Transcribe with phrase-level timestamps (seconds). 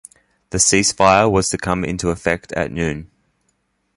[0.49, 3.11] The cease-fire was to come into effect at noon.